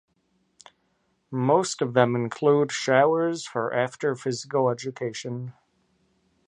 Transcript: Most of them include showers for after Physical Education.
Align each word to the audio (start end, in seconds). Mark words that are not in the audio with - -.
Most 1.29 1.79
of 1.79 1.93
them 1.93 2.15
include 2.15 2.71
showers 2.71 3.45
for 3.45 3.71
after 3.71 4.15
Physical 4.15 4.67
Education. 4.71 5.53